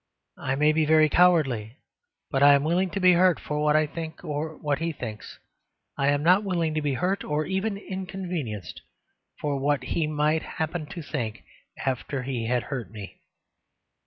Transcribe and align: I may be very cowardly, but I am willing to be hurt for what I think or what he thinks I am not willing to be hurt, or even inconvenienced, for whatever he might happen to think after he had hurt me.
I 0.39 0.55
may 0.55 0.71
be 0.71 0.83
very 0.83 1.09
cowardly, 1.09 1.77
but 2.31 2.41
I 2.41 2.55
am 2.55 2.63
willing 2.63 2.89
to 2.89 2.99
be 2.99 3.13
hurt 3.13 3.39
for 3.39 3.61
what 3.63 3.75
I 3.75 3.85
think 3.85 4.25
or 4.25 4.57
what 4.57 4.79
he 4.79 4.91
thinks 4.91 5.37
I 5.95 6.07
am 6.07 6.23
not 6.23 6.43
willing 6.43 6.73
to 6.73 6.81
be 6.81 6.95
hurt, 6.95 7.23
or 7.23 7.45
even 7.45 7.77
inconvenienced, 7.77 8.81
for 9.39 9.59
whatever 9.59 9.85
he 9.93 10.07
might 10.07 10.41
happen 10.41 10.87
to 10.87 11.03
think 11.03 11.43
after 11.85 12.23
he 12.23 12.47
had 12.47 12.63
hurt 12.63 12.89
me. 12.89 13.21